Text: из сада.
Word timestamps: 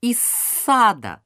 из 0.00 0.20
сада. 0.20 1.22